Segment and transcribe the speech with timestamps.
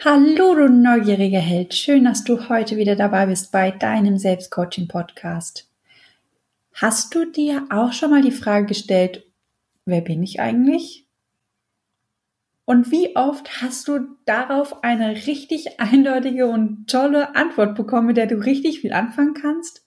[0.00, 1.74] Hallo, du neugieriger Held.
[1.74, 5.70] Schön, dass du heute wieder dabei bist bei deinem Selbstcoaching-Podcast.
[6.74, 9.24] Hast du dir auch schon mal die Frage gestellt,
[9.84, 11.06] wer bin ich eigentlich?
[12.64, 18.26] Und wie oft hast du darauf eine richtig eindeutige und tolle Antwort bekommen, mit der
[18.26, 19.86] du richtig viel anfangen kannst?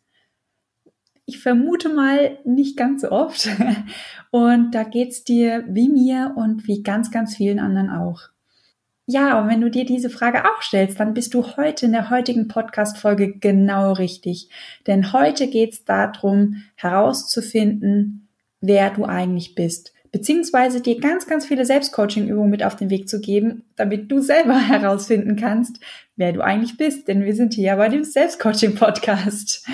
[1.25, 3.49] Ich vermute mal nicht ganz so oft.
[4.31, 8.34] Und da geht's dir wie mir und wie ganz, ganz vielen anderen auch.
[9.07, 12.09] Ja, und wenn du dir diese Frage auch stellst, dann bist du heute in der
[12.09, 14.49] heutigen Podcast-Folge genau richtig.
[14.87, 18.27] Denn heute geht es darum, herauszufinden,
[18.61, 19.93] wer du eigentlich bist.
[20.11, 24.57] Beziehungsweise dir ganz, ganz viele Selbstcoaching-Übungen mit auf den Weg zu geben, damit du selber
[24.67, 25.79] herausfinden kannst,
[26.15, 27.07] wer du eigentlich bist.
[27.07, 29.67] Denn wir sind hier ja bei dem Selbstcoaching-Podcast.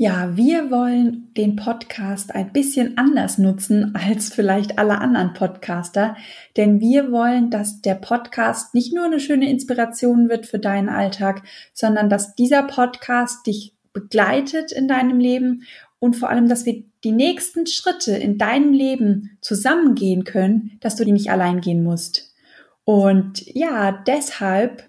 [0.00, 6.16] Ja, wir wollen den Podcast ein bisschen anders nutzen als vielleicht alle anderen Podcaster,
[6.56, 11.42] denn wir wollen, dass der Podcast nicht nur eine schöne Inspiration wird für deinen Alltag,
[11.72, 15.64] sondern dass dieser Podcast dich begleitet in deinem Leben
[15.98, 21.04] und vor allem, dass wir die nächsten Schritte in deinem Leben zusammengehen können, dass du
[21.04, 22.36] die nicht allein gehen musst.
[22.84, 24.87] Und ja, deshalb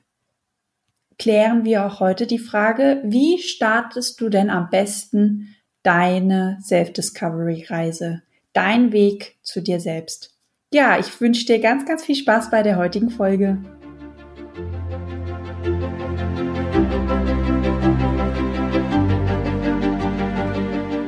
[1.20, 8.92] klären wir auch heute die Frage, wie startest du denn am besten deine Self-Discovery-Reise, dein
[8.94, 10.34] Weg zu dir selbst?
[10.74, 13.58] Ja, ich wünsche dir ganz, ganz viel Spaß bei der heutigen Folge.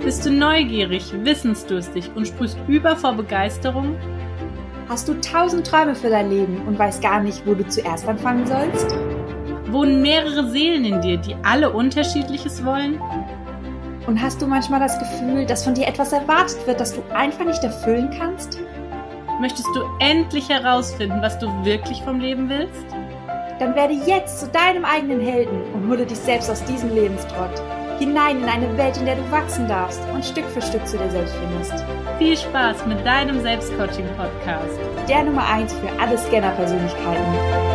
[0.03, 3.95] Bist du neugierig, wissensdurstig und sprühst über vor Begeisterung?
[4.89, 8.45] Hast du tausend Träume für dein Leben und weißt gar nicht, wo du zuerst anfangen
[8.45, 8.93] sollst?
[9.73, 12.99] Wohnen mehrere Seelen in dir, die alle unterschiedliches wollen?
[14.07, 17.45] Und hast du manchmal das Gefühl, dass von dir etwas erwartet wird, das du einfach
[17.45, 18.59] nicht erfüllen kannst?
[19.39, 22.85] Möchtest du endlich herausfinden, was du wirklich vom Leben willst?
[23.59, 27.61] Dann werde jetzt zu deinem eigenen Helden und hole dich selbst aus diesem Lebenstrott.
[27.99, 31.11] Hinein in eine Welt, in der du wachsen darfst und Stück für Stück zu dir
[31.11, 31.85] selbst findest.
[32.17, 34.79] Viel Spaß mit deinem Selbstcoaching-Podcast.
[35.07, 37.70] Der Nummer 1 für alle Scanner-Persönlichkeiten.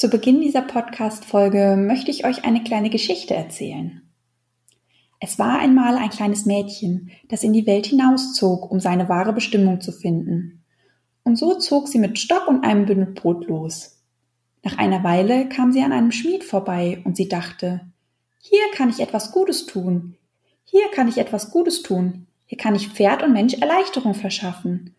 [0.00, 4.00] Zu Beginn dieser Podcast-Folge möchte ich euch eine kleine Geschichte erzählen.
[5.18, 9.82] Es war einmal ein kleines Mädchen, das in die Welt hinauszog, um seine wahre Bestimmung
[9.82, 10.64] zu finden.
[11.22, 14.02] Und so zog sie mit Stock und einem Bündel Brot los.
[14.62, 17.82] Nach einer Weile kam sie an einem Schmied vorbei und sie dachte,
[18.38, 20.16] hier kann ich etwas Gutes tun.
[20.64, 22.26] Hier kann ich etwas Gutes tun.
[22.46, 24.96] Hier kann ich Pferd und Mensch Erleichterung verschaffen.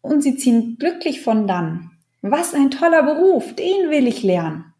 [0.00, 1.92] Und sie ziehen glücklich von dann.
[2.26, 4.72] Was ein toller Beruf, den will ich lernen.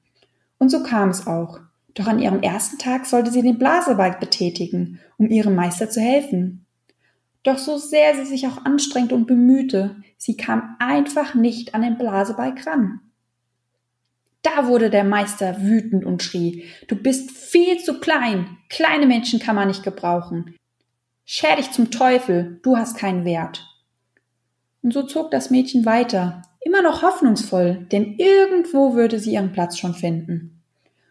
[0.56, 1.60] Und so kam es auch.
[1.92, 6.64] Doch an ihrem ersten Tag sollte sie den Blasebalg betätigen, um ihrem Meister zu helfen.
[7.42, 11.98] Doch so sehr sie sich auch anstrengte und bemühte, sie kam einfach nicht an den
[11.98, 13.00] Blasebalg ran.
[14.40, 19.54] Da wurde der Meister wütend und schrie, du bist viel zu klein, kleine Menschen kann
[19.54, 20.56] man nicht gebrauchen.
[21.26, 23.66] Scher dich zum Teufel, du hast keinen Wert.
[24.80, 29.78] Und so zog das Mädchen weiter, immer noch hoffnungsvoll, denn irgendwo würde sie ihren Platz
[29.78, 30.62] schon finden.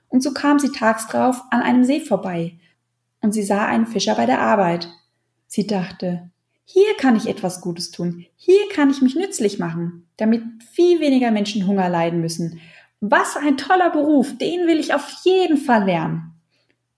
[0.09, 2.57] Und so kam sie tags drauf an einem See vorbei,
[3.21, 4.89] und sie sah einen Fischer bei der Arbeit.
[5.47, 6.29] Sie dachte,
[6.65, 11.31] hier kann ich etwas Gutes tun, hier kann ich mich nützlich machen, damit viel weniger
[11.31, 12.59] Menschen Hunger leiden müssen.
[12.99, 16.33] Was ein toller Beruf, den will ich auf jeden Fall lernen.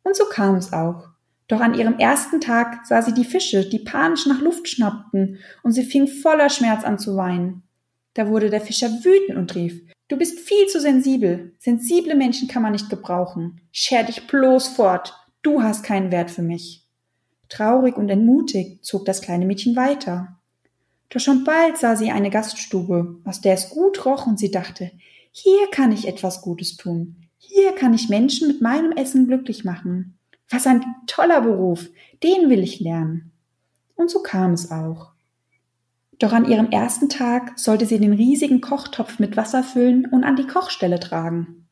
[0.04, 1.10] Und so kam es auch.
[1.48, 5.74] Doch an ihrem ersten Tag sah sie die Fische, die panisch nach Luft schnappten, und
[5.74, 7.65] sie fing voller Schmerz an zu weinen.
[8.16, 11.56] Da wurde der Fischer wütend und rief, Du bist viel zu sensibel.
[11.58, 13.62] Sensible Menschen kann man nicht gebrauchen.
[13.72, 15.16] Scher dich bloß fort.
[15.42, 16.84] Du hast keinen Wert für mich.
[17.50, 20.40] Traurig und entmutigt zog das kleine Mädchen weiter.
[21.10, 24.92] Doch schon bald sah sie eine Gaststube, aus der es gut roch, und sie dachte,
[25.32, 27.16] hier kann ich etwas Gutes tun.
[27.38, 30.18] Hier kann ich Menschen mit meinem Essen glücklich machen.
[30.50, 31.90] Was ein toller Beruf.
[32.22, 33.32] Den will ich lernen.
[33.96, 35.15] Und so kam es auch.
[36.20, 40.36] Doch an ihrem ersten Tag sollte sie den riesigen Kochtopf mit Wasser füllen und an
[40.36, 41.68] die Kochstelle tragen.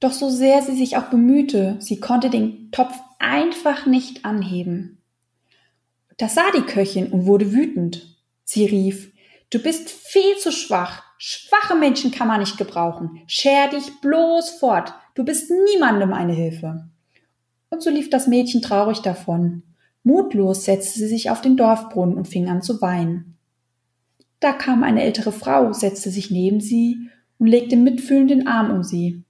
[0.00, 4.98] Doch so sehr sie sich auch bemühte, sie konnte den Topf einfach nicht anheben.
[6.16, 8.16] Das sah die Köchin und wurde wütend.
[8.44, 9.12] Sie rief,
[9.50, 11.04] Du bist viel zu schwach.
[11.16, 13.22] Schwache Menschen kann man nicht gebrauchen.
[13.28, 14.92] Scher dich bloß fort.
[15.14, 16.88] Du bist niemandem eine Hilfe.
[17.70, 19.62] Und so lief das Mädchen traurig davon.
[20.04, 23.36] Mutlos setzte sie sich auf den Dorfbrunnen und fing an zu weinen.
[24.38, 27.08] Da kam eine ältere Frau, setzte sich neben sie
[27.38, 29.22] und legte mitfühlend den Arm um sie.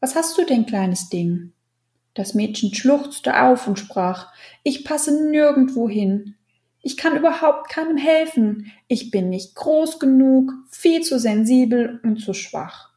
[0.00, 1.52] Was hast du denn, kleines Ding?
[2.14, 4.32] Das Mädchen schluchzte auf und sprach,
[4.64, 6.34] ich passe nirgendwo hin.
[6.82, 8.72] Ich kann überhaupt keinem helfen.
[8.88, 12.90] Ich bin nicht groß genug, viel zu sensibel und zu schwach.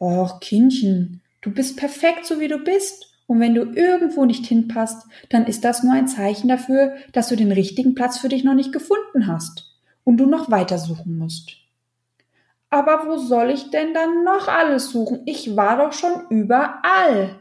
[0.00, 3.07] Och, Kindchen, du bist perfekt so wie du bist.
[3.28, 7.36] Und wenn du irgendwo nicht hinpasst, dann ist das nur ein Zeichen dafür, dass du
[7.36, 9.70] den richtigen Platz für dich noch nicht gefunden hast
[10.02, 11.50] und du noch weitersuchen musst.
[12.70, 15.20] Aber wo soll ich denn dann noch alles suchen?
[15.26, 17.38] Ich war doch schon überall.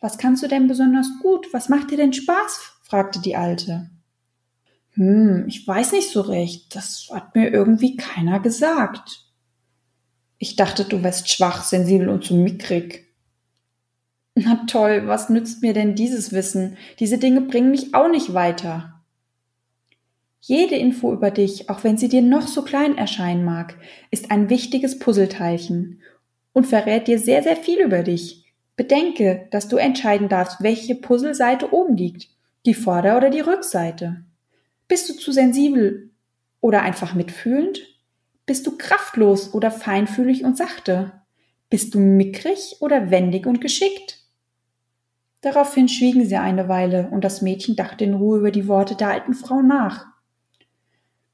[0.00, 1.46] Was kannst du denn besonders gut?
[1.52, 2.80] Was macht dir denn Spaß?
[2.82, 3.88] fragte die Alte.
[4.94, 6.74] Hm, ich weiß nicht so recht.
[6.74, 9.26] Das hat mir irgendwie keiner gesagt.
[10.38, 13.09] Ich dachte, du wärst schwach, sensibel und zu mickrig.
[14.34, 16.76] Na toll, was nützt mir denn dieses Wissen?
[16.98, 19.00] Diese Dinge bringen mich auch nicht weiter.
[20.40, 23.76] Jede Info über dich, auch wenn sie dir noch so klein erscheinen mag,
[24.10, 26.00] ist ein wichtiges Puzzleteilchen
[26.52, 28.44] und verrät dir sehr, sehr viel über dich.
[28.76, 32.28] Bedenke, dass du entscheiden darfst, welche Puzzleseite oben liegt,
[32.64, 34.24] die Vorder- oder die Rückseite.
[34.88, 36.10] Bist du zu sensibel
[36.60, 37.80] oder einfach mitfühlend?
[38.46, 41.12] Bist du kraftlos oder feinfühlig und sachte?
[41.68, 44.19] Bist du mickrig oder wendig und geschickt?
[45.40, 49.08] Daraufhin schwiegen sie eine Weile, und das Mädchen dachte in Ruhe über die Worte der
[49.08, 50.06] alten Frau nach.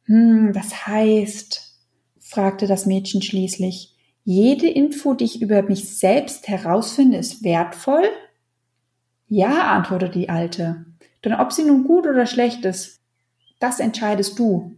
[0.05, 1.76] Hm, das heißt,
[2.20, 3.94] fragte das Mädchen schließlich,
[4.25, 8.08] jede Info, die ich über mich selbst herausfinde, ist wertvoll?
[9.29, 10.85] Ja, antwortete die Alte.
[11.25, 13.00] Denn ob sie nun gut oder schlecht ist,
[13.59, 14.76] das entscheidest du.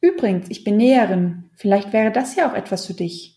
[0.00, 1.50] Übrigens, ich bin Näherin.
[1.54, 3.33] Vielleicht wäre das ja auch etwas für dich.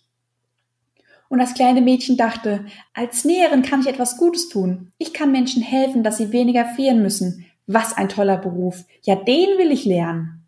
[1.30, 4.92] Und das kleine Mädchen dachte, als Näherin kann ich etwas Gutes tun.
[4.98, 7.46] Ich kann Menschen helfen, dass sie weniger frieren müssen.
[7.66, 8.86] Was ein toller Beruf.
[9.04, 10.46] Ja, den will ich lernen.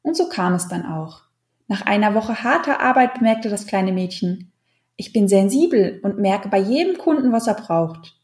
[0.00, 1.22] Und so kam es dann auch.
[1.68, 4.52] Nach einer Woche harter Arbeit bemerkte das kleine Mädchen,
[4.96, 8.14] ich bin sensibel und merke bei jedem Kunden, was er braucht.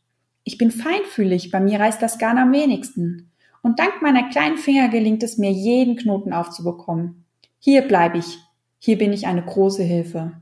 [0.45, 3.31] Ich bin feinfühlig, bei mir reißt das Garn am wenigsten.
[3.63, 7.25] Und dank meiner kleinen Finger gelingt es mir, jeden Knoten aufzubekommen.
[7.59, 8.39] Hier bleibe ich.
[8.79, 10.41] Hier bin ich eine große Hilfe.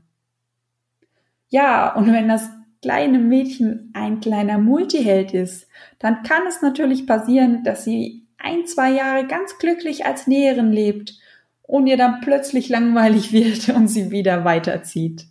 [1.49, 2.49] Ja, und wenn das
[2.81, 5.67] kleine Mädchen ein kleiner Multiheld ist,
[5.99, 11.15] dann kann es natürlich passieren, dass sie ein, zwei Jahre ganz glücklich als Näherin lebt
[11.63, 15.25] und ihr dann plötzlich langweilig wird und sie wieder weiterzieht.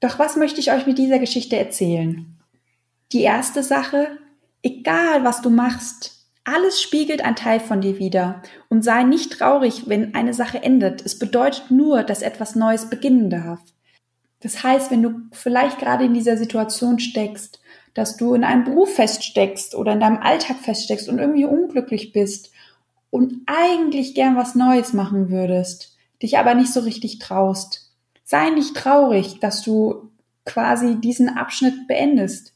[0.00, 2.38] Doch was möchte ich euch mit dieser Geschichte erzählen?
[3.12, 4.18] Die erste Sache,
[4.62, 9.84] egal was du machst, alles spiegelt ein Teil von dir wieder und sei nicht traurig,
[9.86, 11.04] wenn eine Sache endet.
[11.04, 13.60] Es bedeutet nur, dass etwas Neues beginnen darf.
[14.40, 17.60] Das heißt, wenn du vielleicht gerade in dieser Situation steckst,
[17.94, 22.50] dass du in einem Beruf feststeckst oder in deinem Alltag feststeckst und irgendwie unglücklich bist
[23.10, 27.90] und eigentlich gern was Neues machen würdest, dich aber nicht so richtig traust.
[28.24, 30.10] Sei nicht traurig, dass du
[30.44, 32.54] quasi diesen Abschnitt beendest.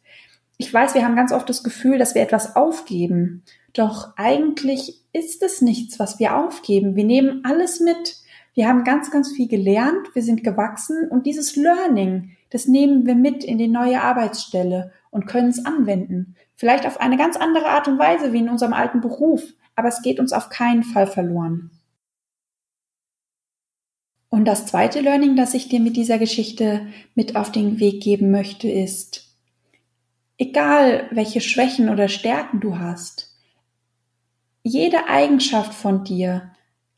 [0.58, 3.42] Ich weiß, wir haben ganz oft das Gefühl, dass wir etwas aufgeben.
[3.72, 6.94] Doch eigentlich ist es nichts, was wir aufgeben.
[6.94, 8.16] Wir nehmen alles mit.
[8.54, 13.14] Wir haben ganz, ganz viel gelernt, wir sind gewachsen und dieses Learning, das nehmen wir
[13.14, 16.36] mit in die neue Arbeitsstelle und können es anwenden.
[16.54, 19.42] Vielleicht auf eine ganz andere Art und Weise wie in unserem alten Beruf,
[19.74, 21.70] aber es geht uns auf keinen Fall verloren.
[24.28, 28.30] Und das zweite Learning, das ich dir mit dieser Geschichte mit auf den Weg geben
[28.30, 29.28] möchte, ist,
[30.38, 33.36] egal welche Schwächen oder Stärken du hast,
[34.62, 36.50] jede Eigenschaft von dir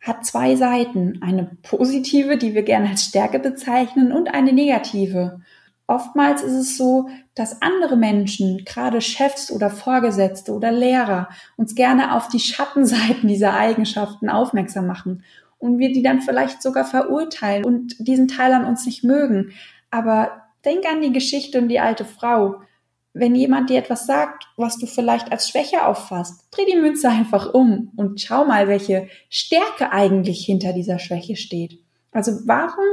[0.05, 1.21] hat zwei Seiten.
[1.23, 5.41] Eine positive, die wir gerne als Stärke bezeichnen, und eine negative.
[5.87, 12.15] Oftmals ist es so, dass andere Menschen, gerade Chefs oder Vorgesetzte oder Lehrer, uns gerne
[12.15, 15.25] auf die Schattenseiten dieser Eigenschaften aufmerksam machen
[15.59, 19.53] und wir die dann vielleicht sogar verurteilen und diesen Teil an uns nicht mögen.
[19.91, 22.61] Aber denk an die Geschichte und die alte Frau
[23.15, 27.55] wenn jemand dir etwas sagt, was du vielleicht als Schwäche auffasst, dreh die Münze einfach
[27.55, 31.79] um und schau mal, welche Stärke eigentlich hinter dieser Schwäche steht.
[32.11, 32.85] Also warum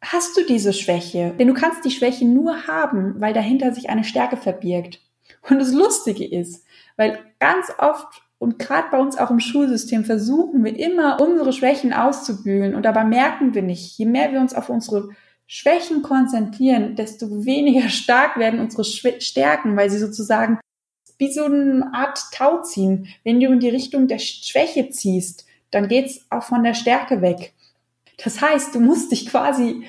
[0.00, 1.34] hast du diese Schwäche?
[1.38, 5.00] Denn du kannst die Schwäche nur haben, weil dahinter sich eine Stärke verbirgt.
[5.48, 6.64] Und das Lustige ist,
[6.96, 11.92] weil ganz oft und gerade bei uns auch im Schulsystem versuchen wir immer, unsere Schwächen
[11.92, 15.10] auszubühlen und dabei merken wir nicht, je mehr wir uns auf unsere
[15.52, 20.60] Schwächen konzentrieren, desto weniger stark werden unsere Stärken, weil sie sozusagen
[21.18, 23.08] wie so eine Art Tau ziehen.
[23.24, 27.52] Wenn du in die Richtung der Schwäche ziehst, dann geht's auch von der Stärke weg.
[28.22, 29.82] Das heißt, du musst dich quasi,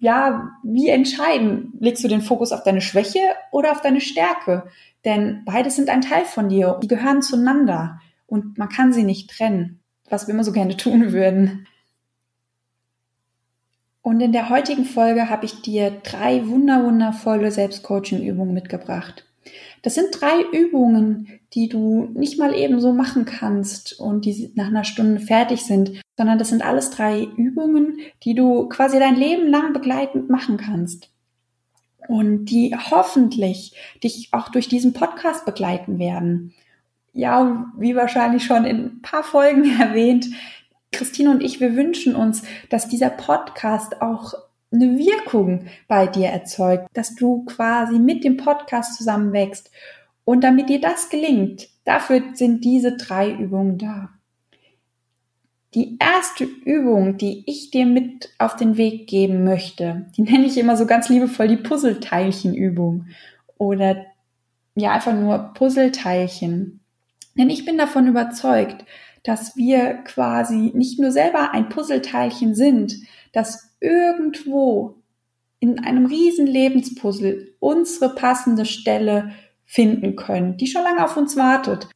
[0.00, 1.74] ja, wie entscheiden?
[1.78, 3.20] Legst du den Fokus auf deine Schwäche
[3.52, 4.64] oder auf deine Stärke?
[5.04, 6.80] Denn beides sind ein Teil von dir.
[6.82, 9.78] Die gehören zueinander und man kann sie nicht trennen,
[10.10, 11.68] was wir immer so gerne tun würden.
[14.06, 19.26] Und in der heutigen Folge habe ich dir drei wunderwundervolle Selbstcoaching-Übungen mitgebracht.
[19.82, 24.68] Das sind drei Übungen, die du nicht mal eben so machen kannst und die nach
[24.68, 29.48] einer Stunde fertig sind, sondern das sind alles drei Übungen, die du quasi dein Leben
[29.48, 31.10] lang begleitend machen kannst
[32.06, 36.54] und die hoffentlich dich auch durch diesen Podcast begleiten werden.
[37.12, 40.28] Ja, wie wahrscheinlich schon in ein paar Folgen erwähnt,
[40.92, 44.34] Christine und ich, wir wünschen uns, dass dieser Podcast auch
[44.72, 49.70] eine Wirkung bei dir erzeugt, dass du quasi mit dem Podcast zusammenwächst.
[50.24, 54.10] Und damit dir das gelingt, dafür sind diese drei Übungen da.
[55.74, 60.56] Die erste Übung, die ich dir mit auf den Weg geben möchte, die nenne ich
[60.56, 63.06] immer so ganz liebevoll die Puzzleteilchenübung
[63.58, 64.06] oder
[64.74, 66.80] ja einfach nur Puzzleteilchen.
[67.36, 68.84] Denn ich bin davon überzeugt,
[69.26, 72.96] dass wir quasi nicht nur selber ein Puzzleteilchen sind,
[73.32, 75.02] das irgendwo
[75.58, 79.32] in einem riesen Lebenspuzzle unsere passende Stelle
[79.64, 81.88] finden können, die schon lange auf uns wartet.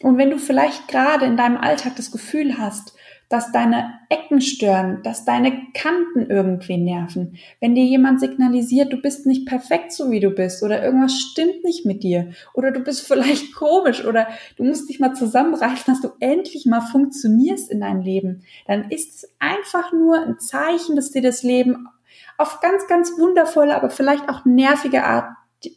[0.00, 2.94] Und wenn du vielleicht gerade in deinem Alltag das Gefühl hast,
[3.32, 9.24] dass deine Ecken stören, dass deine Kanten irgendwie nerven, wenn dir jemand signalisiert, du bist
[9.24, 13.00] nicht perfekt so wie du bist oder irgendwas stimmt nicht mit dir oder du bist
[13.06, 18.02] vielleicht komisch oder du musst dich mal zusammenreißen, dass du endlich mal funktionierst in deinem
[18.02, 21.88] Leben, dann ist es einfach nur ein Zeichen, dass dir das Leben
[22.36, 25.30] auf ganz, ganz wundervolle, aber vielleicht auch nervige Art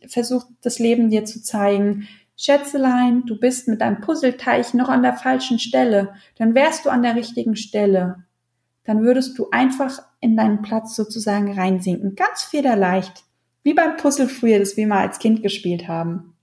[0.07, 5.13] versucht, das Leben dir zu zeigen, Schätzelein, du bist mit deinem Puzzleteilchen noch an der
[5.13, 8.23] falschen Stelle, dann wärst du an der richtigen Stelle.
[8.83, 12.15] Dann würdest du einfach in deinen Platz sozusagen reinsinken.
[12.15, 13.23] Ganz federleicht.
[13.63, 16.35] Wie beim Puzzle früher, das wir mal als Kind gespielt haben.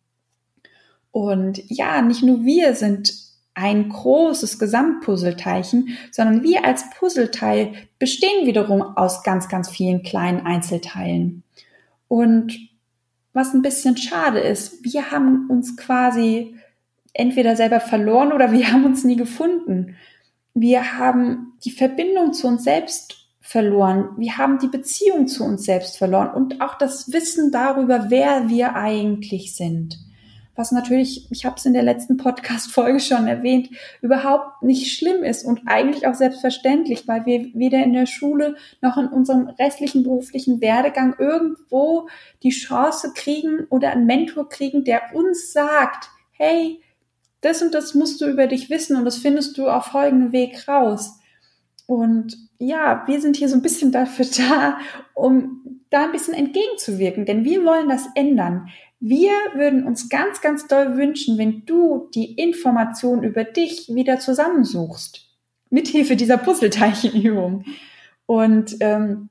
[1.12, 3.14] Und ja, nicht nur wir sind
[3.54, 11.42] ein großes Gesamtpuzzleteilchen, sondern wir als Puzzleteil bestehen wiederum aus ganz, ganz vielen kleinen Einzelteilen.
[12.08, 12.58] Und
[13.32, 14.84] was ein bisschen schade ist.
[14.84, 16.56] Wir haben uns quasi
[17.14, 19.96] entweder selber verloren oder wir haben uns nie gefunden.
[20.54, 24.10] Wir haben die Verbindung zu uns selbst verloren.
[24.18, 28.74] Wir haben die Beziehung zu uns selbst verloren und auch das Wissen darüber, wer wir
[28.76, 29.98] eigentlich sind
[30.54, 33.71] was natürlich, ich habe es in der letzten Podcast-Folge schon erwähnt,
[34.02, 38.99] überhaupt nicht schlimm ist und eigentlich auch selbstverständlich, weil wir weder in der Schule noch
[38.99, 42.09] in unserem restlichen beruflichen Werdegang irgendwo
[42.42, 46.80] die Chance kriegen oder einen Mentor kriegen, der uns sagt, hey,
[47.40, 50.68] das und das musst du über dich wissen und das findest du auf folgendem Weg
[50.68, 51.18] raus.
[51.87, 54.78] Und ja, wir sind hier so ein bisschen dafür da,
[55.14, 58.68] um da ein bisschen entgegenzuwirken, denn wir wollen das ändern.
[59.04, 65.28] Wir würden uns ganz, ganz doll wünschen, wenn du die Information über dich wieder zusammensuchst.
[65.71, 67.64] Mithilfe dieser Puzzleteilchenübung.
[68.26, 69.28] Und ähm,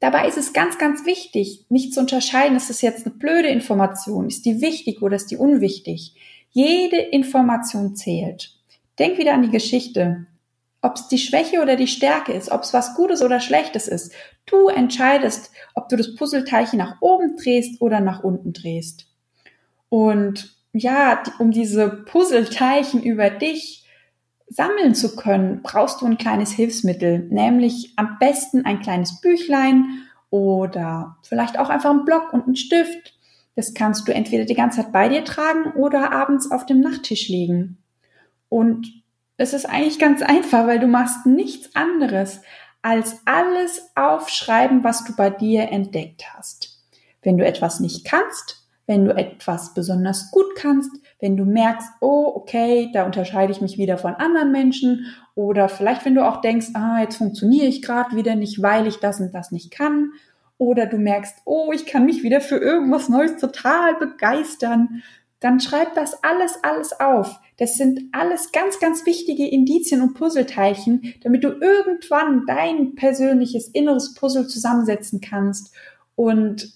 [0.00, 4.26] dabei ist es ganz, ganz wichtig, nicht zu unterscheiden, ist es jetzt eine blöde Information,
[4.26, 6.16] ist die wichtig oder ist die unwichtig.
[6.50, 8.58] Jede Information zählt.
[8.98, 10.26] Denk wieder an die Geschichte.
[10.84, 14.12] Ob es die Schwäche oder die Stärke ist, ob es was Gutes oder Schlechtes ist.
[14.44, 19.06] Du entscheidest, ob du das Puzzleteilchen nach oben drehst oder nach unten drehst.
[19.88, 23.88] Und ja, um diese Puzzleteilchen über dich
[24.46, 29.86] sammeln zu können, brauchst du ein kleines Hilfsmittel, nämlich am besten ein kleines Büchlein
[30.28, 33.14] oder vielleicht auch einfach ein Block und ein Stift.
[33.56, 37.30] Das kannst du entweder die ganze Zeit bei dir tragen oder abends auf dem Nachttisch
[37.30, 37.78] legen.
[38.50, 39.03] Und
[39.36, 42.40] es ist eigentlich ganz einfach, weil du machst nichts anderes
[42.82, 46.78] als alles aufschreiben, was du bei dir entdeckt hast.
[47.22, 52.30] Wenn du etwas nicht kannst, wenn du etwas besonders gut kannst, wenn du merkst, oh,
[52.34, 56.68] okay, da unterscheide ich mich wieder von anderen Menschen oder vielleicht wenn du auch denkst,
[56.74, 60.10] ah, jetzt funktioniere ich gerade wieder nicht, weil ich das und das nicht kann
[60.58, 65.02] oder du merkst, oh, ich kann mich wieder für irgendwas Neues total begeistern,
[65.40, 67.40] dann schreib das alles, alles auf.
[67.56, 74.14] Das sind alles ganz, ganz wichtige Indizien und Puzzleteilchen, damit du irgendwann dein persönliches inneres
[74.14, 75.72] Puzzle zusammensetzen kannst
[76.16, 76.72] und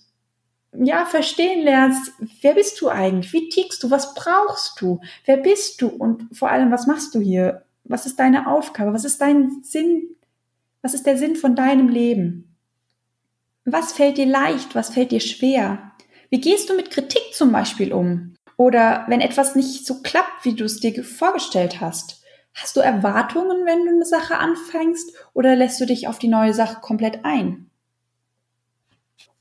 [0.73, 3.33] ja, verstehen lernst, wer bist du eigentlich?
[3.33, 3.91] Wie tickst du?
[3.91, 5.01] Was brauchst du?
[5.25, 5.89] Wer bist du?
[5.89, 7.65] Und vor allem, was machst du hier?
[7.85, 8.93] Was ist deine Aufgabe?
[8.93, 10.09] Was ist dein Sinn?
[10.83, 12.57] Was ist der Sinn von deinem Leben?
[13.65, 14.75] Was fällt dir leicht?
[14.75, 15.93] Was fällt dir schwer?
[16.31, 18.35] Wie gehst du mit Kritik zum Beispiel um?
[18.59, 22.23] Oder wenn etwas nicht so klappt, wie du es dir vorgestellt hast,
[22.55, 26.53] hast du Erwartungen, wenn du eine Sache anfängst oder lässt du dich auf die neue
[26.53, 27.71] Sache komplett ein?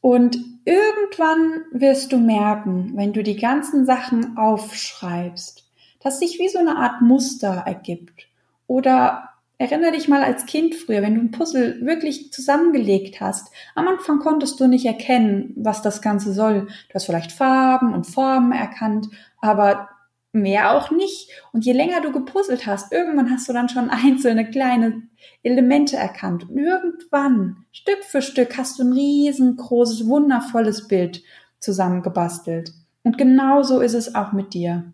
[0.02, 5.68] Und irgendwann wirst du merken, wenn du die ganzen Sachen aufschreibst,
[6.00, 8.28] dass sich wie so eine Art Muster ergibt
[8.68, 13.52] oder erinnere dich mal als Kind früher, wenn du ein Puzzle wirklich zusammengelegt hast.
[13.76, 16.68] Am Anfang konntest du nicht erkennen, was das Ganze soll.
[16.90, 19.08] Du hast vielleicht Farben und Formen erkannt,
[19.42, 19.90] aber
[20.32, 21.30] mehr auch nicht.
[21.54, 25.04] Und je länger du gepuzzelt hast, irgendwann hast du dann schon einzelne kleine
[25.44, 26.50] Elemente erkannt.
[26.50, 31.24] Und irgendwann, Stück für Stück, hast du ein riesengroßes, wundervolles Bild
[31.60, 32.74] zusammengebastelt.
[33.04, 34.94] Und genauso ist es auch mit dir.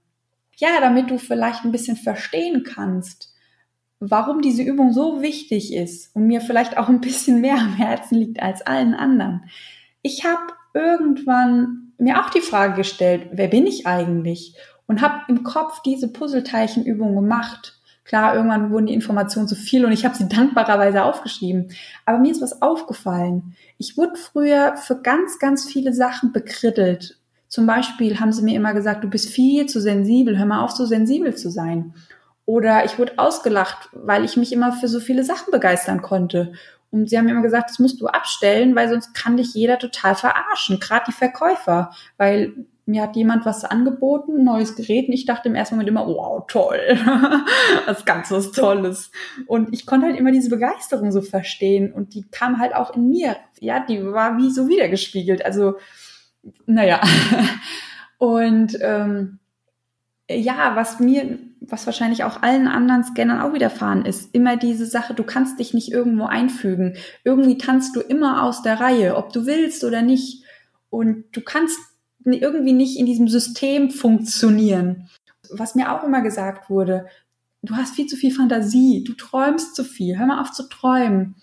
[0.56, 3.33] Ja, damit du vielleicht ein bisschen verstehen kannst,
[4.10, 8.16] warum diese Übung so wichtig ist und mir vielleicht auch ein bisschen mehr am Herzen
[8.16, 9.46] liegt als allen anderen.
[10.02, 14.56] Ich habe irgendwann mir auch die Frage gestellt, wer bin ich eigentlich?
[14.88, 17.80] Und habe im Kopf diese Puzzleteilchenübung gemacht.
[18.04, 21.70] Klar, irgendwann wurden die Informationen zu viel und ich habe sie dankbarerweise aufgeschrieben.
[22.06, 23.56] Aber mir ist was aufgefallen.
[23.78, 27.18] Ich wurde früher für ganz, ganz viele Sachen bekrittelt.
[27.48, 30.72] Zum Beispiel haben sie mir immer gesagt, du bist viel zu sensibel, hör mal auf,
[30.72, 31.94] so sensibel zu sein.
[32.46, 36.54] Oder ich wurde ausgelacht, weil ich mich immer für so viele Sachen begeistern konnte.
[36.92, 40.16] Und sie haben immer gesagt, das musst du abstellen, weil sonst kann dich jeder total
[40.16, 41.92] verarschen, gerade die Verkäufer.
[42.18, 42.54] Weil
[42.86, 46.44] mir hat jemand was angeboten, neues Gerät, und ich dachte im ersten Moment immer, wow,
[46.48, 46.80] toll,
[47.86, 49.10] was ganz was Tolles.
[49.48, 53.10] Und ich konnte halt immer diese Begeisterung so verstehen und die kam halt auch in
[53.10, 53.38] mir.
[53.60, 55.46] Ja, die war wie so wiedergespiegelt.
[55.46, 55.76] Also,
[56.66, 57.02] naja.
[58.18, 59.40] Und ähm,
[60.30, 65.14] ja, was mir, was wahrscheinlich auch allen anderen Scannern auch widerfahren ist, immer diese Sache,
[65.14, 66.96] du kannst dich nicht irgendwo einfügen.
[67.24, 70.44] Irgendwie tanzt du immer aus der Reihe, ob du willst oder nicht.
[70.90, 71.80] Und du kannst
[72.26, 75.10] irgendwie nicht in diesem System funktionieren.
[75.50, 77.08] Was mir auch immer gesagt wurde,
[77.62, 81.36] du hast viel zu viel Fantasie, du träumst zu viel, hör mal auf zu träumen.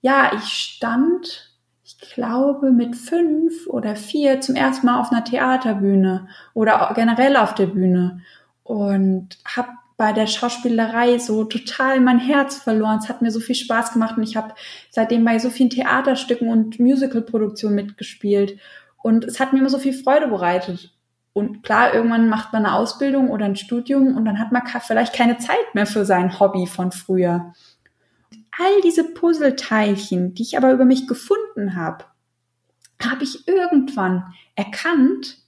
[0.00, 6.28] Ja, ich stand ich glaube, mit fünf oder vier zum ersten Mal auf einer Theaterbühne
[6.54, 8.22] oder generell auf der Bühne
[8.64, 12.98] und habe bei der Schauspielerei so total mein Herz verloren.
[12.98, 14.54] Es hat mir so viel Spaß gemacht und ich habe
[14.90, 18.58] seitdem bei so vielen Theaterstücken und Musicalproduktionen mitgespielt
[19.02, 20.90] und es hat mir immer so viel Freude bereitet.
[21.32, 25.14] Und klar, irgendwann macht man eine Ausbildung oder ein Studium und dann hat man vielleicht
[25.14, 27.52] keine Zeit mehr für sein Hobby von früher
[28.58, 32.04] all diese Puzzleteilchen, die ich aber über mich gefunden habe,
[33.02, 35.38] habe ich irgendwann erkannt,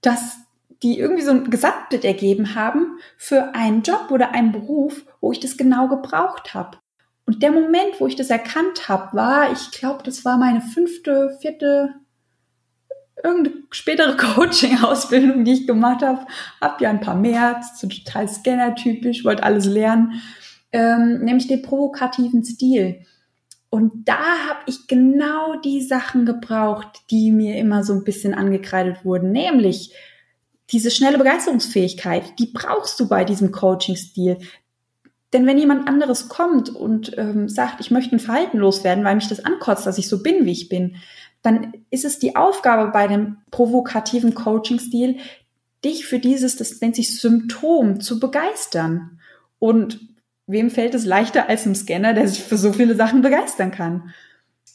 [0.00, 0.38] dass
[0.84, 5.40] die irgendwie so ein Gesamtbild ergeben haben für einen Job oder einen Beruf, wo ich
[5.40, 6.78] das genau gebraucht habe.
[7.26, 11.36] Und der Moment, wo ich das erkannt habe, war, ich glaube, das war meine fünfte,
[11.40, 11.94] vierte,
[13.22, 16.26] irgendeine spätere Coaching-Ausbildung, die ich gemacht habe.
[16.60, 20.20] Hab ja ein paar mehr, so total Scanner-typisch, wollte alles lernen
[20.74, 23.06] ähm, nämlich den provokativen Stil.
[23.70, 24.18] Und da
[24.48, 29.94] habe ich genau die Sachen gebraucht, die mir immer so ein bisschen angekreidet wurden, nämlich
[30.70, 34.38] diese schnelle Begeisterungsfähigkeit, die brauchst du bei diesem Coaching-Stil.
[35.32, 39.28] Denn wenn jemand anderes kommt und ähm, sagt, ich möchte ein Verhalten loswerden, weil mich
[39.28, 40.96] das ankotzt, dass ich so bin, wie ich bin,
[41.42, 45.18] dann ist es die Aufgabe bei dem provokativen Coaching-Stil,
[45.84, 49.20] dich für dieses, das nennt sich Symptom, zu begeistern.
[49.58, 50.00] Und
[50.46, 54.14] wem fällt es leichter als einem Scanner, der sich für so viele Sachen begeistern kann?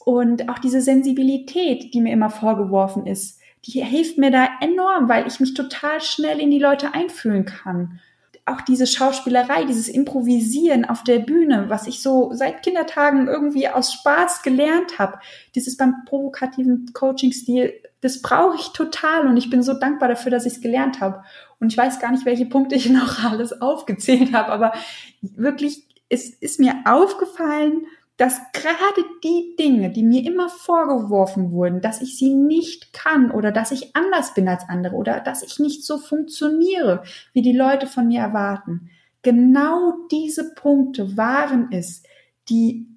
[0.06, 5.28] Und auch diese Sensibilität, die mir immer vorgeworfen ist, die hilft mir da enorm, weil
[5.28, 8.00] ich mich total schnell in die Leute einfühlen kann.
[8.46, 13.94] Auch diese Schauspielerei, dieses Improvisieren auf der Bühne, was ich so seit Kindertagen irgendwie aus
[13.94, 15.20] Spaß gelernt habe,
[15.54, 20.46] dieses beim provokativen Coaching-Stil, das brauche ich total und ich bin so dankbar dafür, dass
[20.46, 21.24] ich es gelernt habe.
[21.60, 24.74] Und ich weiß gar nicht, welche Punkte ich noch alles aufgezählt habe, aber
[25.22, 27.86] wirklich, es ist mir aufgefallen,
[28.20, 33.54] dass gerade die Dinge, die mir immer vorgeworfen wurden, dass ich sie nicht kann oder
[33.54, 37.88] dass ich anders bin als andere oder dass ich nicht so funktioniere, wie die Leute
[37.88, 38.90] von mir erwarten,
[39.22, 42.04] genau diese Punkte waren es,
[42.50, 42.88] die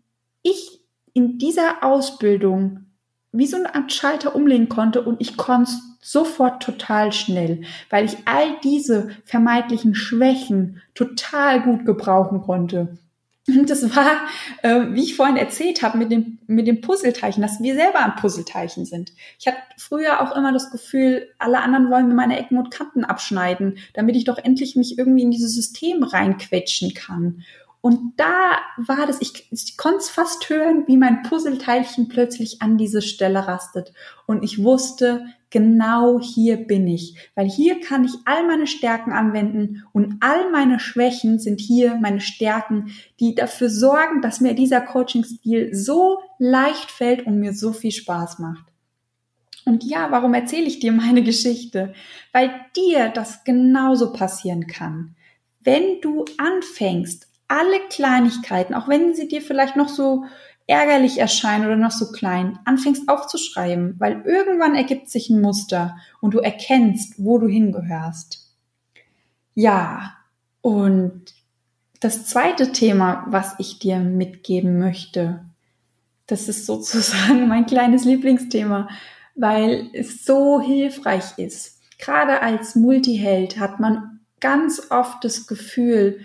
[0.42, 0.80] ich
[1.14, 2.86] in dieser Ausbildung
[3.30, 8.16] wie so eine Art Schalter umlegen konnte und ich konnte sofort total schnell, weil ich
[8.24, 12.98] all diese vermeintlichen Schwächen total gut gebrauchen konnte.
[13.48, 14.22] Und das war,
[14.62, 18.16] äh, wie ich vorhin erzählt habe, mit dem, mit dem Puzzleteilchen, dass wir selber ein
[18.16, 19.12] Puzzleteilchen sind.
[19.38, 23.04] Ich hatte früher auch immer das Gefühl, alle anderen wollen mir meine Ecken und Kanten
[23.04, 27.42] abschneiden, damit ich doch endlich mich irgendwie in dieses System reinquetschen kann.
[27.82, 32.78] Und da war das, ich, ich konnte es fast hören, wie mein Puzzleteilchen plötzlich an
[32.78, 33.92] diese Stelle rastet.
[34.24, 39.82] Und ich wusste, genau hier bin ich, weil hier kann ich all meine Stärken anwenden
[39.92, 45.74] und all meine Schwächen sind hier meine Stärken, die dafür sorgen, dass mir dieser Coaching-Stil
[45.74, 48.64] so leicht fällt und mir so viel Spaß macht.
[49.64, 51.94] Und ja, warum erzähle ich dir meine Geschichte?
[52.32, 55.16] Weil dir das genauso passieren kann.
[55.60, 60.24] Wenn du anfängst, alle Kleinigkeiten, auch wenn sie dir vielleicht noch so
[60.66, 66.32] ärgerlich erscheinen oder noch so klein, anfängst aufzuschreiben, weil irgendwann ergibt sich ein Muster und
[66.32, 68.50] du erkennst, wo du hingehörst.
[69.54, 70.14] Ja,
[70.62, 71.34] und
[72.00, 75.44] das zweite Thema, was ich dir mitgeben möchte,
[76.26, 78.88] das ist sozusagen mein kleines Lieblingsthema,
[79.34, 81.80] weil es so hilfreich ist.
[81.98, 86.24] Gerade als Multiheld hat man ganz oft das Gefühl,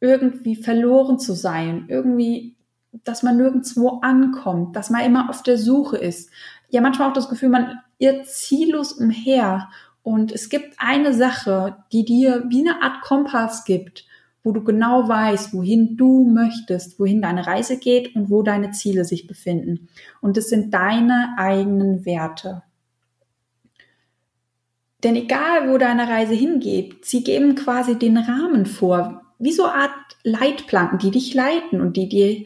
[0.00, 2.56] irgendwie verloren zu sein, irgendwie,
[3.04, 6.30] dass man nirgendwo ankommt, dass man immer auf der Suche ist.
[6.70, 9.68] Ja, manchmal auch das Gefühl, man irrt ziellos umher
[10.02, 14.06] und es gibt eine Sache, die dir wie eine Art Kompass gibt,
[14.42, 19.04] wo du genau weißt, wohin du möchtest, wohin deine Reise geht und wo deine Ziele
[19.04, 19.88] sich befinden.
[20.20, 22.62] Und es sind deine eigenen Werte.
[25.04, 29.92] Denn egal, wo deine Reise hingeht, sie geben quasi den Rahmen vor, wie so Art
[30.24, 32.44] Leitplanken, die dich leiten und die dir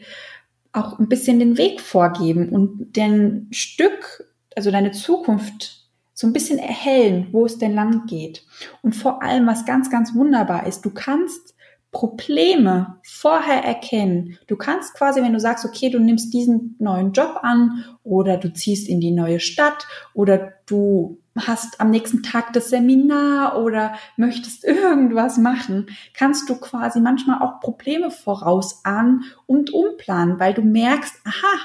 [0.71, 6.59] auch ein bisschen den Weg vorgeben und dein Stück, also deine Zukunft so ein bisschen
[6.59, 8.45] erhellen, wo es denn lang geht.
[8.81, 11.55] Und vor allem, was ganz, ganz wunderbar ist, du kannst
[11.91, 14.37] Probleme vorher erkennen.
[14.47, 18.51] Du kannst quasi, wenn du sagst, okay, du nimmst diesen neuen Job an oder du
[18.51, 24.63] ziehst in die neue Stadt oder du hast am nächsten Tag das Seminar oder möchtest
[24.63, 31.59] irgendwas machen, kannst du quasi manchmal auch Probleme vorausahnen und umplanen, weil du merkst, aha,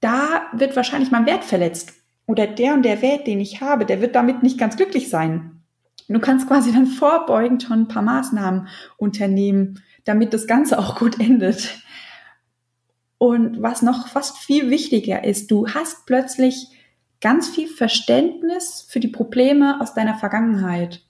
[0.00, 1.92] da wird wahrscheinlich mein Wert verletzt
[2.26, 5.62] oder der und der Wert, den ich habe, der wird damit nicht ganz glücklich sein.
[6.08, 11.20] Du kannst quasi dann vorbeugend schon ein paar Maßnahmen unternehmen, damit das Ganze auch gut
[11.20, 11.82] endet.
[13.18, 16.68] Und was noch fast viel wichtiger ist, du hast plötzlich
[17.20, 21.02] ganz viel Verständnis für die Probleme aus deiner Vergangenheit.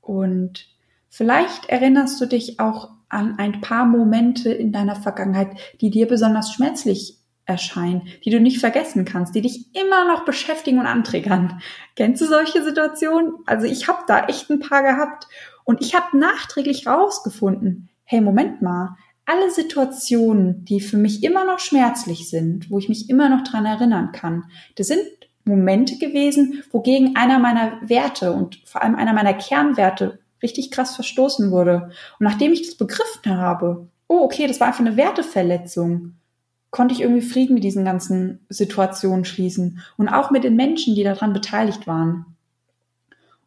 [0.00, 0.68] Und
[1.08, 6.52] vielleicht erinnerst du dich auch an ein paar Momente in deiner Vergangenheit, die dir besonders
[6.52, 11.60] schmerzlich erscheinen, die du nicht vergessen kannst, die dich immer noch beschäftigen und antriggern.
[11.94, 13.34] Kennst du solche Situationen?
[13.46, 15.28] Also ich habe da echt ein paar gehabt
[15.64, 21.58] und ich habe nachträglich rausgefunden, hey, Moment mal, alle Situationen, die für mich immer noch
[21.58, 24.44] schmerzlich sind, wo ich mich immer noch dran erinnern kann,
[24.76, 25.04] das sind
[25.46, 31.50] Momente gewesen, wogegen einer meiner Werte und vor allem einer meiner Kernwerte richtig krass verstoßen
[31.50, 31.90] wurde.
[32.18, 36.16] Und nachdem ich das begriffen habe, oh, okay, das war einfach eine Werteverletzung,
[36.70, 41.04] konnte ich irgendwie Frieden mit diesen ganzen Situationen schließen und auch mit den Menschen, die
[41.04, 42.26] daran beteiligt waren.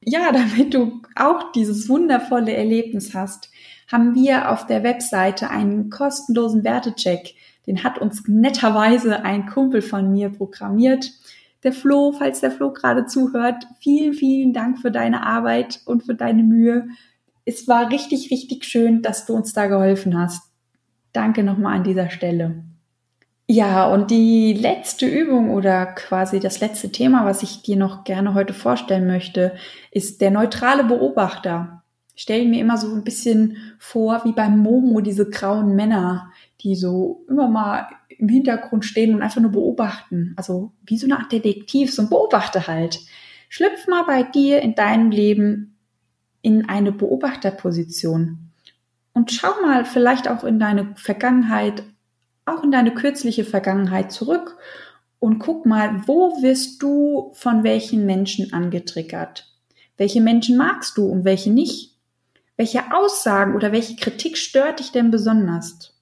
[0.04, 3.50] Ja, damit du auch dieses wundervolle Erlebnis hast,
[3.92, 7.36] haben wir auf der Webseite einen kostenlosen Wertecheck.
[7.68, 11.12] Den hat uns netterweise ein Kumpel von mir programmiert.
[11.64, 16.16] Der Flo, falls der Flo gerade zuhört, vielen, vielen Dank für deine Arbeit und für
[16.16, 16.88] deine Mühe.
[17.44, 20.42] Es war richtig, richtig schön, dass du uns da geholfen hast.
[21.12, 22.64] Danke nochmal an dieser Stelle.
[23.52, 28.36] Ja, und die letzte Übung oder quasi das letzte Thema, was ich dir noch gerne
[28.36, 29.56] heute vorstellen möchte,
[29.92, 31.79] ist der neutrale Beobachter.
[32.20, 37.24] Stelle mir immer so ein bisschen vor, wie beim Momo diese grauen Männer, die so
[37.30, 40.34] immer mal im Hintergrund stehen und einfach nur beobachten.
[40.36, 43.00] Also wie so eine Art Detektiv, so ein Beobachter halt.
[43.48, 45.78] Schlüpf mal bei dir in deinem Leben
[46.42, 48.52] in eine Beobachterposition
[49.14, 51.84] und schau mal vielleicht auch in deine Vergangenheit
[52.46, 54.58] auch in deine kürzliche Vergangenheit zurück
[55.20, 59.46] und guck mal, wo wirst du von welchen Menschen angetriggert?
[59.96, 61.99] Welche Menschen magst du und welche nicht?
[62.60, 65.98] Welche Aussagen oder welche Kritik stört dich denn besonders?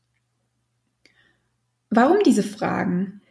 [1.91, 3.21] Warum diese Fragen?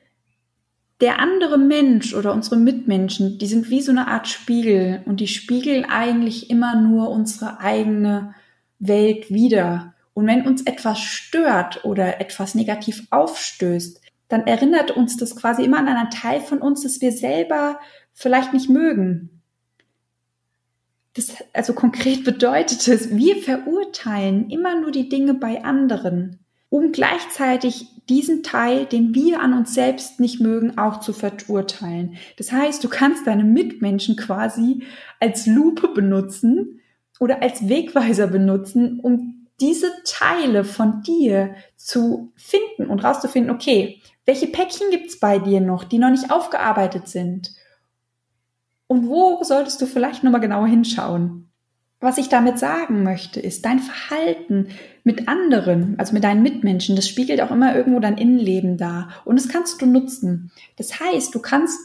[1.01, 5.27] Der andere Mensch oder unsere Mitmenschen, die sind wie so eine Art Spiegel und die
[5.27, 8.33] spiegeln eigentlich immer nur unsere eigene
[8.79, 9.95] Welt wieder.
[10.15, 15.79] Und wenn uns etwas stört oder etwas negativ aufstößt, dann erinnert uns das quasi immer
[15.79, 17.81] an einen Teil von uns, das wir selber
[18.13, 19.36] vielleicht nicht mögen.
[21.17, 27.87] Das, also konkret bedeutet es, wir verurteilen immer nur die Dinge bei anderen, um gleichzeitig
[28.09, 32.17] diesen Teil, den wir an uns selbst nicht mögen, auch zu verurteilen.
[32.37, 34.83] Das heißt, du kannst deine Mitmenschen quasi
[35.19, 36.81] als Lupe benutzen
[37.19, 44.49] oder als Wegweiser benutzen, um diese Teile von dir zu finden und rauszufinden, okay, welche
[44.49, 47.53] Päckchen gibt's bei dir noch, die noch nicht aufgearbeitet sind?
[48.87, 51.49] Und wo solltest du vielleicht nochmal genauer hinschauen?
[51.99, 54.69] Was ich damit sagen möchte, ist, dein Verhalten
[55.03, 59.09] mit anderen, also mit deinen Mitmenschen, das spiegelt auch immer irgendwo dein Innenleben dar.
[59.25, 60.53] Und das kannst du nutzen.
[60.77, 61.79] Das heißt, du kannst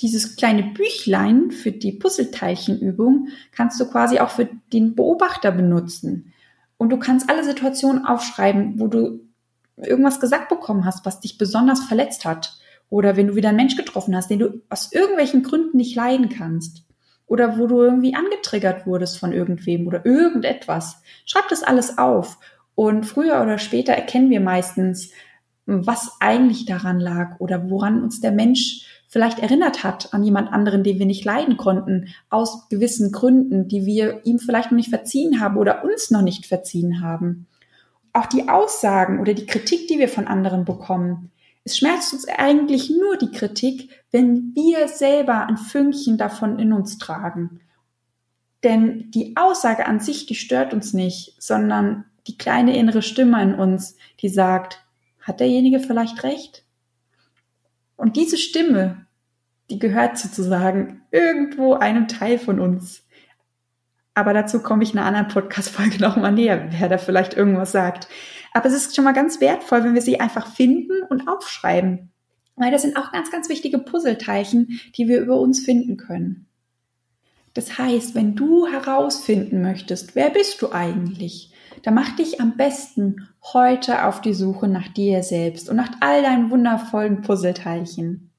[0.00, 6.32] dieses kleine Büchlein für die Puzzleteilchenübung, kannst du quasi auch für den Beobachter benutzen.
[6.76, 9.20] Und du kannst alle Situationen aufschreiben, wo du
[9.76, 12.58] irgendwas gesagt bekommen hast, was dich besonders verletzt hat.
[12.88, 16.28] Oder wenn du wieder einen Mensch getroffen hast, den du aus irgendwelchen Gründen nicht leiden
[16.28, 16.84] kannst.
[17.26, 21.02] Oder wo du irgendwie angetriggert wurdest von irgendwem oder irgendetwas.
[21.24, 22.38] Schreib das alles auf.
[22.74, 25.10] Und früher oder später erkennen wir meistens,
[25.66, 30.82] was eigentlich daran lag oder woran uns der Mensch vielleicht erinnert hat an jemand anderen,
[30.82, 35.40] den wir nicht leiden konnten, aus gewissen Gründen, die wir ihm vielleicht noch nicht verziehen
[35.40, 37.46] haben oder uns noch nicht verziehen haben.
[38.12, 41.30] Auch die Aussagen oder die Kritik, die wir von anderen bekommen,
[41.64, 46.98] es schmerzt uns eigentlich nur die Kritik, wenn wir selber ein Fünkchen davon in uns
[46.98, 47.60] tragen.
[48.62, 53.54] Denn die Aussage an sich, die stört uns nicht, sondern die kleine innere Stimme in
[53.54, 54.84] uns, die sagt,
[55.20, 56.64] hat derjenige vielleicht recht?
[57.96, 59.06] Und diese Stimme,
[59.70, 63.06] die gehört sozusagen irgendwo einem Teil von uns.
[64.14, 68.08] Aber dazu komme ich in einer anderen Podcast-Folge nochmal näher, wer da vielleicht irgendwas sagt.
[68.54, 72.12] Aber es ist schon mal ganz wertvoll, wenn wir sie einfach finden und aufschreiben.
[72.56, 76.46] Weil das sind auch ganz, ganz wichtige Puzzleteilchen, die wir über uns finden können.
[77.52, 83.28] Das heißt, wenn du herausfinden möchtest, wer bist du eigentlich, dann mach dich am besten
[83.52, 88.30] heute auf die Suche nach dir selbst und nach all deinen wundervollen Puzzleteilchen.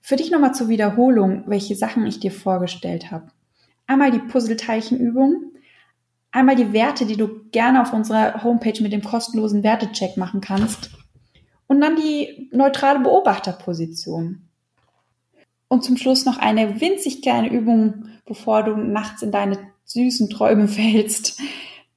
[0.00, 3.28] Für dich nochmal zur Wiederholung, welche Sachen ich dir vorgestellt habe.
[3.86, 5.53] Einmal die Puzzleteilchenübung,
[6.34, 10.90] einmal die Werte, die du gerne auf unserer Homepage mit dem kostenlosen Wertecheck machen kannst
[11.68, 14.48] und dann die neutrale Beobachterposition.
[15.68, 20.68] Und zum Schluss noch eine winzig kleine Übung, bevor du nachts in deine süßen Träume
[20.68, 21.40] fällst.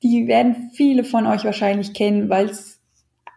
[0.04, 2.80] Die werden viele von euch wahrscheinlich kennen, weil es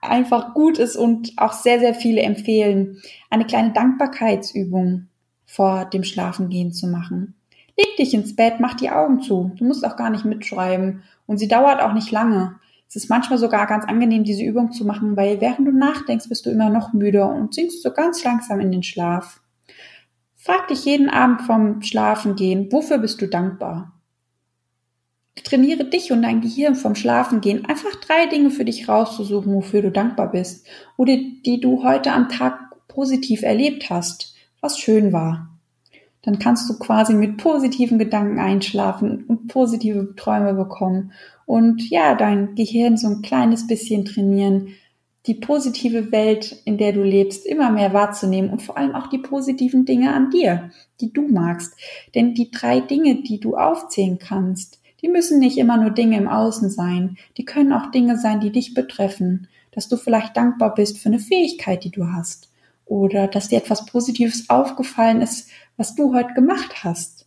[0.02, 2.98] einfach gut ist und auch sehr, sehr viele empfehlen,
[3.30, 5.08] eine kleine Dankbarkeitsübung
[5.46, 7.39] vor dem Schlafengehen zu machen.
[7.80, 9.52] Leg dich ins Bett, mach die Augen zu.
[9.56, 11.02] Du musst auch gar nicht mitschreiben.
[11.26, 12.56] Und sie dauert auch nicht lange.
[12.88, 16.44] Es ist manchmal sogar ganz angenehm, diese Übung zu machen, weil während du nachdenkst, bist
[16.44, 19.40] du immer noch müder und sinkst so ganz langsam in den Schlaf.
[20.36, 23.92] Frag dich jeden Abend vom Schlafengehen, wofür bist du dankbar?
[25.42, 29.90] Trainiere dich und dein Gehirn vom Schlafengehen, einfach drei Dinge für dich rauszusuchen, wofür du
[29.90, 30.66] dankbar bist
[30.96, 35.50] oder die du heute am Tag positiv erlebt hast, was schön war
[36.22, 41.12] dann kannst du quasi mit positiven Gedanken einschlafen und positive Träume bekommen
[41.50, 44.68] und ja, dein Gehirn so ein kleines bisschen trainieren,
[45.26, 49.18] die positive Welt, in der du lebst, immer mehr wahrzunehmen und vor allem auch die
[49.18, 51.74] positiven Dinge an dir, die du magst.
[52.14, 56.28] Denn die drei Dinge, die du aufzählen kannst, die müssen nicht immer nur Dinge im
[56.28, 60.98] Außen sein, die können auch Dinge sein, die dich betreffen, dass du vielleicht dankbar bist
[60.98, 62.48] für eine Fähigkeit, die du hast.
[62.84, 65.48] Oder dass dir etwas Positives aufgefallen ist,
[65.80, 67.26] was du heute gemacht hast.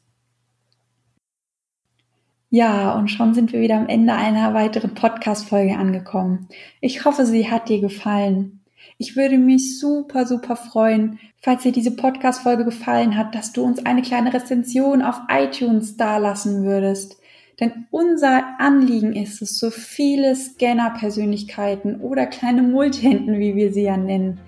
[2.52, 6.48] Ja, und schon sind wir wieder am Ende einer weiteren Podcast-Folge angekommen.
[6.80, 8.62] Ich hoffe, sie hat dir gefallen.
[9.00, 13.84] Ich würde mich super, super freuen, falls dir diese Podcast-Folge gefallen hat, dass du uns
[13.88, 17.18] eine kleine Rezension auf iTunes dalassen würdest.
[17.60, 23.98] Denn unser Anliegen ist es, so viele Scanner-Persönlichkeiten oder kleine Multihänden, wie wir sie ja
[23.98, 24.40] nennen,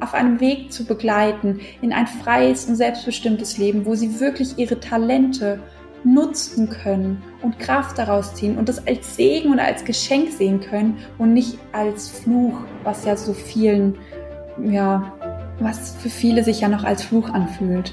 [0.00, 4.80] auf einem Weg zu begleiten in ein freies und selbstbestimmtes Leben, wo sie wirklich ihre
[4.80, 5.60] Talente
[6.04, 10.98] nutzen können und Kraft daraus ziehen und das als Segen oder als Geschenk sehen können
[11.18, 13.96] und nicht als Fluch, was ja so vielen,
[14.62, 15.12] ja,
[15.58, 17.92] was für viele sich ja noch als Fluch anfühlt.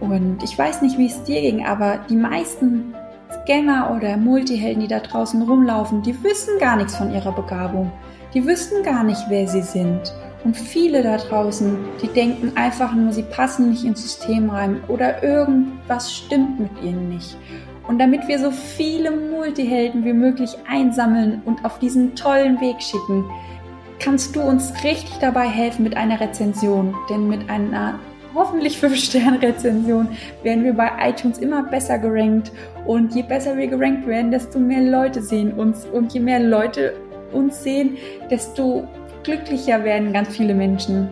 [0.00, 2.94] Und ich weiß nicht, wie es dir ging, aber die meisten
[3.42, 7.92] Scanner oder Multihelden, die da draußen rumlaufen, die wissen gar nichts von ihrer Begabung.
[8.32, 10.14] Die wissen gar nicht, wer sie sind.
[10.44, 15.22] Und viele da draußen, die denken einfach nur, sie passen nicht ins System rein oder
[15.22, 17.36] irgendwas stimmt mit ihnen nicht.
[17.86, 23.24] Und damit wir so viele Multihelden wie möglich einsammeln und auf diesen tollen Weg schicken,
[23.98, 26.94] kannst du uns richtig dabei helfen mit einer Rezension.
[27.10, 27.98] Denn mit einer
[28.34, 30.08] hoffentlich 5-Sterne-Rezension
[30.42, 32.52] werden wir bei iTunes immer besser gerankt.
[32.86, 35.84] Und je besser wir gerankt werden, desto mehr Leute sehen uns.
[35.84, 36.94] Und je mehr Leute
[37.32, 37.96] uns sehen,
[38.30, 38.88] desto
[39.22, 41.08] glücklicher werden ganz viele Menschen.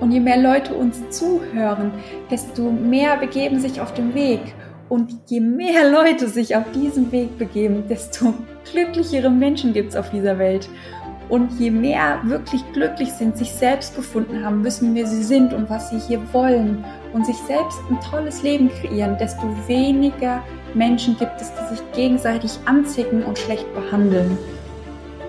[0.00, 1.92] Und je mehr Leute uns zuhören,
[2.30, 4.40] desto mehr begeben sich auf den Weg.
[4.88, 8.34] Und je mehr Leute sich auf diesen Weg begeben, desto
[8.70, 10.68] glücklichere Menschen gibt es auf dieser Welt.
[11.30, 15.70] Und je mehr wirklich glücklich sind, sich selbst gefunden haben, wissen, wer sie sind und
[15.70, 16.84] was sie hier wollen
[17.14, 20.42] und sich selbst ein tolles Leben kreieren, desto weniger
[20.74, 24.36] Menschen gibt es, die sich gegenseitig anzicken und schlecht behandeln.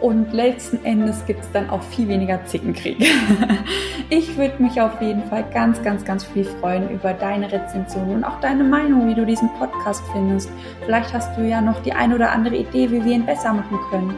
[0.01, 2.97] Und letzten Endes gibt es dann auch viel weniger Zickenkrieg.
[4.09, 8.23] ich würde mich auf jeden Fall ganz, ganz, ganz viel freuen über deine Rezension und
[8.23, 10.49] auch deine Meinung, wie du diesen Podcast findest.
[10.85, 13.79] Vielleicht hast du ja noch die ein oder andere Idee, wie wir ihn besser machen
[13.89, 14.15] können.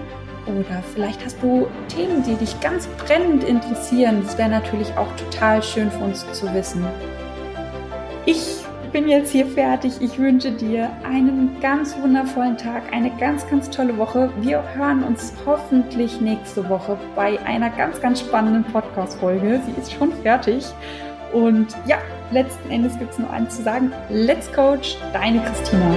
[0.48, 4.24] Oder vielleicht hast du Themen, die dich ganz brennend interessieren.
[4.24, 6.86] Das wäre natürlich auch total schön für uns zu wissen.
[8.88, 10.00] Ich bin jetzt hier fertig.
[10.00, 14.32] Ich wünsche dir einen ganz wundervollen Tag, eine ganz, ganz tolle Woche.
[14.39, 19.60] Wir hören uns hoffentlich nächste Woche bei einer ganz, ganz spannenden Podcast-Folge.
[19.65, 20.65] Sie ist schon fertig.
[21.34, 21.97] Und ja,
[22.32, 23.91] letzten Endes gibt es nur eins zu sagen.
[24.10, 25.93] Let's Coach, deine Christina.